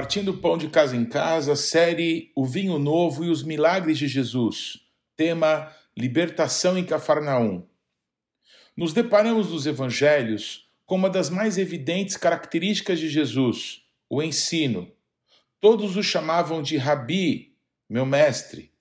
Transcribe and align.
Partindo 0.00 0.32
Pão 0.32 0.56
de 0.56 0.70
Casa 0.70 0.96
em 0.96 1.04
Casa, 1.04 1.54
série 1.54 2.32
O 2.34 2.46
Vinho 2.46 2.78
Novo 2.78 3.22
e 3.22 3.28
os 3.28 3.42
Milagres 3.42 3.98
de 3.98 4.08
Jesus. 4.08 4.80
Tema 5.14 5.70
Libertação 5.94 6.78
em 6.78 6.84
Cafarnaum. 6.86 7.66
Nos 8.74 8.94
deparamos 8.94 9.50
nos 9.50 9.66
evangelhos 9.66 10.66
com 10.86 10.94
uma 10.94 11.10
das 11.10 11.28
mais 11.28 11.58
evidentes 11.58 12.16
características 12.16 12.98
de 12.98 13.10
Jesus, 13.10 13.82
o 14.08 14.22
ensino. 14.22 14.90
Todos 15.60 15.98
o 15.98 16.02
chamavam 16.02 16.62
de 16.62 16.78
Rabi, 16.78 17.54
meu 17.86 18.06
mestre. 18.06 18.72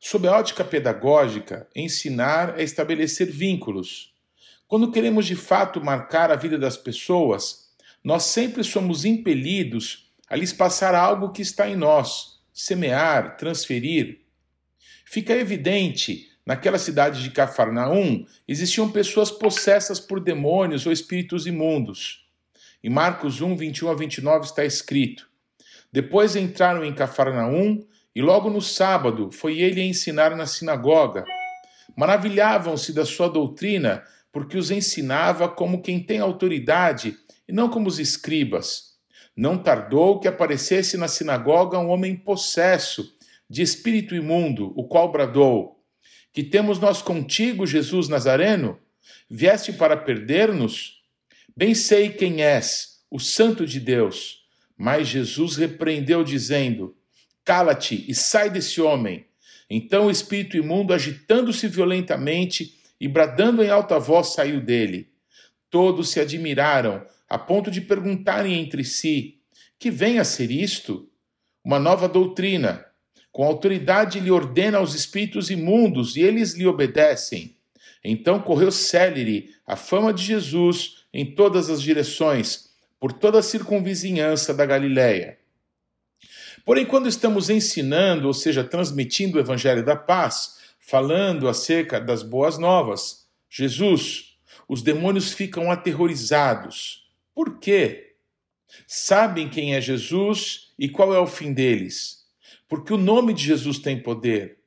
Sob 0.00 0.26
a 0.26 0.36
ótica 0.36 0.64
pedagógica, 0.64 1.68
ensinar 1.76 2.58
é 2.58 2.64
estabelecer 2.64 3.30
vínculos. 3.30 4.12
Quando 4.66 4.90
queremos 4.90 5.26
de 5.26 5.36
fato 5.36 5.80
marcar 5.80 6.32
a 6.32 6.36
vida 6.36 6.58
das 6.58 6.76
pessoas, 6.76 7.72
nós 8.02 8.24
sempre 8.24 8.64
somos 8.64 9.04
impelidos 9.04 10.03
a 10.28 10.36
lhes 10.36 10.52
passar 10.52 10.94
algo 10.94 11.32
que 11.32 11.42
está 11.42 11.68
em 11.68 11.76
nós, 11.76 12.40
semear, 12.52 13.36
transferir. 13.36 14.20
Fica 15.04 15.34
evidente, 15.34 16.28
naquela 16.46 16.78
cidade 16.78 17.22
de 17.22 17.30
Cafarnaum, 17.30 18.24
existiam 18.46 18.90
pessoas 18.90 19.30
possessas 19.30 20.00
por 20.00 20.20
demônios 20.20 20.86
ou 20.86 20.92
espíritos 20.92 21.46
imundos. 21.46 22.26
Em 22.82 22.90
Marcos 22.90 23.40
1, 23.40 23.56
21 23.56 23.90
a 23.90 23.94
29 23.94 24.46
está 24.46 24.64
escrito: 24.64 25.28
Depois 25.92 26.36
entraram 26.36 26.84
em 26.84 26.94
Cafarnaum 26.94 27.84
e 28.14 28.22
logo 28.22 28.48
no 28.48 28.60
sábado 28.60 29.30
foi 29.32 29.58
ele 29.58 29.80
a 29.80 29.84
ensinar 29.84 30.36
na 30.36 30.46
sinagoga. 30.46 31.24
Maravilhavam-se 31.96 32.92
da 32.92 33.04
sua 33.04 33.28
doutrina, 33.28 34.04
porque 34.32 34.56
os 34.56 34.70
ensinava 34.70 35.48
como 35.48 35.82
quem 35.82 36.00
tem 36.00 36.18
autoridade 36.18 37.16
e 37.48 37.52
não 37.52 37.68
como 37.68 37.88
os 37.88 37.98
escribas. 37.98 38.93
Não 39.36 39.58
tardou 39.58 40.20
que 40.20 40.28
aparecesse 40.28 40.96
na 40.96 41.08
sinagoga 41.08 41.78
um 41.78 41.88
homem 41.88 42.14
possesso 42.14 43.16
de 43.50 43.62
espírito 43.62 44.14
imundo, 44.14 44.72
o 44.76 44.84
qual 44.84 45.10
bradou: 45.10 45.82
Que 46.32 46.42
temos 46.42 46.78
nós 46.78 47.02
contigo, 47.02 47.66
Jesus 47.66 48.08
Nazareno? 48.08 48.78
Vieste 49.28 49.72
para 49.72 49.96
perder-nos? 49.96 51.02
Bem 51.56 51.74
sei 51.74 52.10
quem 52.10 52.42
és, 52.42 53.00
o 53.10 53.18
Santo 53.18 53.66
de 53.66 53.80
Deus. 53.80 54.44
Mas 54.76 55.08
Jesus 55.08 55.56
repreendeu, 55.56 56.24
dizendo: 56.24 56.96
Cala-te 57.44 58.04
e 58.08 58.14
sai 58.14 58.50
desse 58.50 58.80
homem. 58.80 59.26
Então 59.68 60.06
o 60.06 60.10
espírito 60.10 60.56
imundo, 60.56 60.92
agitando-se 60.92 61.66
violentamente 61.68 62.78
e 63.00 63.08
bradando 63.08 63.62
em 63.62 63.70
alta 63.70 63.98
voz, 63.98 64.28
saiu 64.28 64.60
dele. 64.60 65.08
Todos 65.70 66.10
se 66.10 66.20
admiraram, 66.20 67.04
a 67.34 67.38
ponto 67.38 67.68
de 67.68 67.80
perguntarem 67.80 68.60
entre 68.60 68.84
si: 68.84 69.40
que 69.76 69.90
vem 69.90 70.20
a 70.20 70.24
ser 70.24 70.52
isto? 70.52 71.10
Uma 71.64 71.80
nova 71.80 72.08
doutrina. 72.08 72.86
Com 73.32 73.42
autoridade 73.42 74.20
lhe 74.20 74.30
ordena 74.30 74.78
aos 74.78 74.94
espíritos 74.94 75.50
imundos 75.50 76.14
e 76.14 76.20
eles 76.20 76.54
lhe 76.54 76.64
obedecem. 76.64 77.56
Então 78.04 78.40
correu 78.40 78.70
célere 78.70 79.52
a 79.66 79.74
fama 79.74 80.14
de 80.14 80.22
Jesus 80.22 81.06
em 81.12 81.34
todas 81.34 81.68
as 81.68 81.82
direções, 81.82 82.70
por 83.00 83.12
toda 83.12 83.40
a 83.40 83.42
circunvizinhança 83.42 84.54
da 84.54 84.64
Galiléia. 84.64 85.36
Porém, 86.64 86.86
quando 86.86 87.08
estamos 87.08 87.50
ensinando, 87.50 88.28
ou 88.28 88.32
seja, 88.32 88.62
transmitindo 88.62 89.38
o 89.38 89.40
evangelho 89.40 89.84
da 89.84 89.96
paz, 89.96 90.58
falando 90.78 91.48
acerca 91.48 92.00
das 92.00 92.22
boas 92.22 92.58
novas, 92.58 93.26
Jesus, 93.50 94.36
os 94.68 94.82
demônios 94.82 95.32
ficam 95.32 95.68
aterrorizados. 95.68 97.03
Por 97.34 97.58
quê? 97.58 98.14
Sabem 98.86 99.48
quem 99.48 99.74
é 99.74 99.80
Jesus 99.80 100.72
e 100.78 100.88
qual 100.88 101.14
é 101.14 101.18
o 101.18 101.26
fim 101.26 101.52
deles. 101.52 102.24
Porque 102.68 102.92
o 102.92 102.98
nome 102.98 103.32
de 103.32 103.44
Jesus 103.44 103.78
tem 103.78 104.00
poder. 104.00 104.58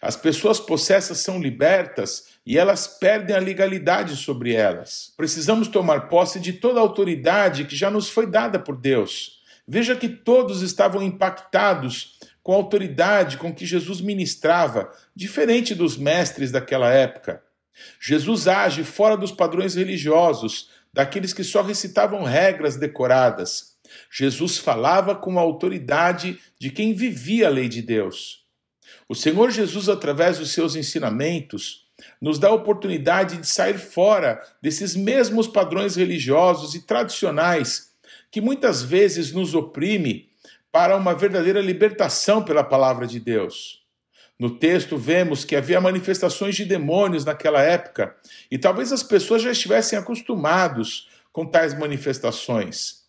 As 0.00 0.16
pessoas 0.16 0.60
possessas 0.60 1.18
são 1.18 1.40
libertas 1.40 2.34
e 2.46 2.58
elas 2.58 2.86
perdem 2.86 3.36
a 3.36 3.40
legalidade 3.40 4.16
sobre 4.16 4.52
elas. 4.52 5.12
Precisamos 5.16 5.68
tomar 5.68 6.08
posse 6.08 6.40
de 6.40 6.54
toda 6.54 6.78
a 6.78 6.82
autoridade 6.82 7.64
que 7.64 7.76
já 7.76 7.90
nos 7.90 8.08
foi 8.08 8.26
dada 8.26 8.58
por 8.58 8.76
Deus. 8.76 9.42
Veja 9.66 9.96
que 9.96 10.08
todos 10.08 10.62
estavam 10.62 11.02
impactados 11.02 12.18
com 12.42 12.52
a 12.52 12.56
autoridade 12.56 13.38
com 13.38 13.54
que 13.54 13.64
Jesus 13.64 14.02
ministrava, 14.02 14.90
diferente 15.16 15.74
dos 15.74 15.96
mestres 15.96 16.50
daquela 16.50 16.90
época. 16.90 17.42
Jesus 17.98 18.46
age 18.46 18.84
fora 18.84 19.16
dos 19.16 19.32
padrões 19.32 19.74
religiosos, 19.74 20.68
daqueles 20.94 21.32
que 21.32 21.42
só 21.42 21.60
recitavam 21.60 22.22
regras 22.22 22.76
decoradas. 22.76 23.74
Jesus 24.10 24.58
falava 24.58 25.14
com 25.16 25.38
a 25.38 25.42
autoridade 25.42 26.38
de 26.58 26.70
quem 26.70 26.94
vivia 26.94 27.48
a 27.48 27.50
lei 27.50 27.68
de 27.68 27.82
Deus. 27.82 28.44
O 29.08 29.14
Senhor 29.14 29.50
Jesus, 29.50 29.88
através 29.88 30.38
dos 30.38 30.52
seus 30.52 30.76
ensinamentos, 30.76 31.84
nos 32.20 32.38
dá 32.38 32.48
a 32.48 32.54
oportunidade 32.54 33.38
de 33.38 33.48
sair 33.48 33.76
fora 33.76 34.40
desses 34.62 34.94
mesmos 34.94 35.48
padrões 35.48 35.96
religiosos 35.96 36.76
e 36.76 36.82
tradicionais 36.82 37.92
que 38.30 38.40
muitas 38.40 38.80
vezes 38.80 39.32
nos 39.32 39.52
oprime 39.52 40.28
para 40.70 40.96
uma 40.96 41.14
verdadeira 41.14 41.60
libertação 41.60 42.42
pela 42.42 42.62
palavra 42.62 43.06
de 43.06 43.18
Deus. 43.18 43.83
No 44.38 44.58
texto, 44.58 44.96
vemos 44.96 45.44
que 45.44 45.54
havia 45.54 45.80
manifestações 45.80 46.56
de 46.56 46.64
demônios 46.64 47.24
naquela 47.24 47.62
época 47.62 48.16
e 48.50 48.58
talvez 48.58 48.92
as 48.92 49.02
pessoas 49.02 49.42
já 49.42 49.52
estivessem 49.52 49.98
acostumados 49.98 51.08
com 51.32 51.46
tais 51.46 51.76
manifestações. 51.78 53.04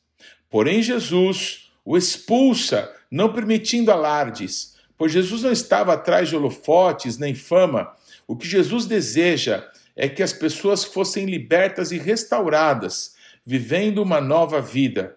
Porém, 0.50 0.81
Jesus 0.81 1.66
o 1.85 1.96
expulsa, 1.96 2.91
não 3.12 3.31
permitindo 3.31 3.91
alardes, 3.91 4.75
pois 4.97 5.12
Jesus 5.12 5.44
não 5.44 5.52
estava 5.52 5.94
atrás 5.94 6.30
de 6.30 6.35
holofotes 6.35 7.18
nem 7.19 7.35
fama. 7.35 7.94
O 8.28 8.35
que 8.35 8.47
Jesus 8.47 8.88
deseja 8.88 9.69
é 9.96 10.09
que 10.09 10.24
as 10.24 10.34
pessoas 10.34 10.84
fossem 10.84 11.25
libertas 11.25 11.91
e 11.91 11.97
restauradas, 12.00 13.16
vivendo 13.46 14.02
uma 14.02 14.19
nova 14.19 14.59
vida. 14.59 15.16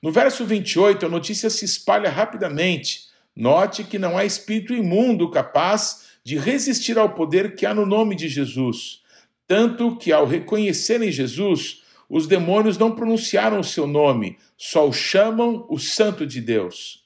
No 0.00 0.12
verso 0.12 0.44
28, 0.44 1.06
a 1.06 1.08
notícia 1.08 1.50
se 1.50 1.64
espalha 1.64 2.08
rapidamente 2.08 3.07
Note 3.38 3.84
que 3.84 4.00
não 4.00 4.18
há 4.18 4.24
espírito 4.24 4.74
imundo 4.74 5.30
capaz 5.30 6.08
de 6.24 6.36
resistir 6.36 6.98
ao 6.98 7.10
poder 7.10 7.54
que 7.54 7.64
há 7.64 7.72
no 7.72 7.86
nome 7.86 8.16
de 8.16 8.28
Jesus. 8.28 9.00
Tanto 9.46 9.94
que, 9.94 10.10
ao 10.10 10.26
reconhecerem 10.26 11.12
Jesus, 11.12 11.84
os 12.10 12.26
demônios 12.26 12.76
não 12.76 12.96
pronunciaram 12.96 13.60
o 13.60 13.64
seu 13.64 13.86
nome, 13.86 14.36
só 14.56 14.88
o 14.88 14.92
chamam 14.92 15.64
o 15.70 15.78
Santo 15.78 16.26
de 16.26 16.40
Deus. 16.40 17.04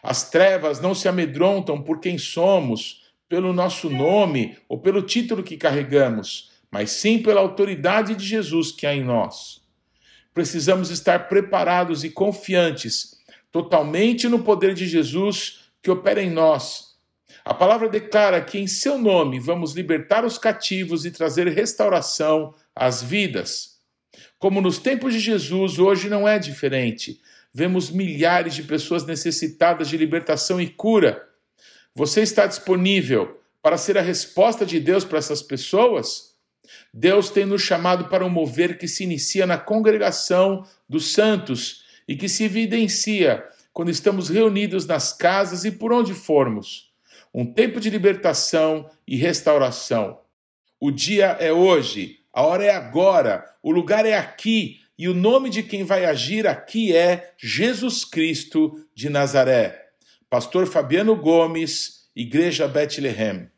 As 0.00 0.30
trevas 0.30 0.80
não 0.80 0.94
se 0.94 1.08
amedrontam 1.08 1.82
por 1.82 1.98
quem 1.98 2.18
somos, 2.18 3.02
pelo 3.28 3.52
nosso 3.52 3.90
nome 3.90 4.56
ou 4.68 4.78
pelo 4.78 5.02
título 5.02 5.42
que 5.42 5.56
carregamos, 5.56 6.52
mas 6.70 6.92
sim 6.92 7.18
pela 7.18 7.40
autoridade 7.40 8.14
de 8.14 8.24
Jesus 8.24 8.70
que 8.70 8.86
há 8.86 8.94
em 8.94 9.02
nós. 9.02 9.60
Precisamos 10.32 10.88
estar 10.88 11.28
preparados 11.28 12.04
e 12.04 12.10
confiantes 12.10 13.17
totalmente 13.50 14.28
no 14.28 14.40
poder 14.40 14.74
de 14.74 14.86
Jesus 14.86 15.70
que 15.82 15.90
opera 15.90 16.22
em 16.22 16.30
nós. 16.30 16.88
A 17.44 17.54
palavra 17.54 17.88
declara 17.88 18.42
que 18.42 18.58
em 18.58 18.66
seu 18.66 18.98
nome 18.98 19.40
vamos 19.40 19.74
libertar 19.74 20.24
os 20.24 20.36
cativos 20.36 21.04
e 21.04 21.10
trazer 21.10 21.48
restauração 21.48 22.54
às 22.74 23.02
vidas. 23.02 23.78
Como 24.38 24.60
nos 24.60 24.78
tempos 24.78 25.14
de 25.14 25.18
Jesus, 25.18 25.78
hoje 25.78 26.08
não 26.08 26.28
é 26.28 26.38
diferente. 26.38 27.20
Vemos 27.52 27.90
milhares 27.90 28.54
de 28.54 28.62
pessoas 28.62 29.06
necessitadas 29.06 29.88
de 29.88 29.96
libertação 29.96 30.60
e 30.60 30.68
cura. 30.68 31.26
Você 31.94 32.20
está 32.20 32.46
disponível 32.46 33.40
para 33.62 33.78
ser 33.78 33.98
a 33.98 34.02
resposta 34.02 34.64
de 34.64 34.78
Deus 34.78 35.04
para 35.04 35.18
essas 35.18 35.42
pessoas? 35.42 36.34
Deus 36.92 37.30
tem 37.30 37.46
nos 37.46 37.62
chamado 37.62 38.08
para 38.08 38.24
um 38.24 38.30
mover 38.30 38.78
que 38.78 38.86
se 38.86 39.04
inicia 39.04 39.46
na 39.46 39.58
congregação 39.58 40.66
dos 40.88 41.12
santos 41.12 41.87
e 42.08 42.16
que 42.16 42.28
se 42.28 42.42
evidencia 42.44 43.44
quando 43.72 43.90
estamos 43.90 44.30
reunidos 44.30 44.86
nas 44.86 45.12
casas 45.12 45.64
e 45.64 45.70
por 45.70 45.92
onde 45.92 46.14
formos. 46.14 46.90
Um 47.32 47.44
tempo 47.44 47.78
de 47.78 47.90
libertação 47.90 48.90
e 49.06 49.14
restauração. 49.16 50.18
O 50.80 50.90
dia 50.90 51.36
é 51.38 51.52
hoje, 51.52 52.20
a 52.32 52.42
hora 52.42 52.64
é 52.64 52.70
agora, 52.70 53.44
o 53.62 53.70
lugar 53.70 54.06
é 54.06 54.16
aqui 54.16 54.80
e 54.98 55.08
o 55.08 55.14
nome 55.14 55.50
de 55.50 55.62
quem 55.62 55.84
vai 55.84 56.04
agir 56.04 56.46
aqui 56.46 56.96
é 56.96 57.32
Jesus 57.36 58.04
Cristo 58.04 58.84
de 58.94 59.08
Nazaré. 59.08 59.90
Pastor 60.28 60.66
Fabiano 60.66 61.14
Gomes, 61.14 62.08
Igreja 62.16 62.66
Bethlehem. 62.66 63.48